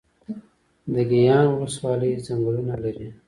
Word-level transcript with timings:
د 0.93 0.95
ګیان 1.11 1.45
ولسوالۍ 1.51 2.11
ځنګلونه 2.25 2.75
لري 2.83 3.07